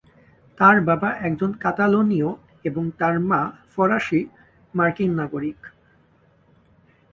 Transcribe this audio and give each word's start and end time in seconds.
তার 0.57 0.77
বাবা 0.81 1.09
একজন 1.19 1.51
কাতালোনিয় 1.59 2.29
এবং 2.65 2.83
তার 2.99 3.15
মা 3.21 3.41
ফরাসী-মার্কিন 3.73 5.11
নাগরিক। 5.15 5.59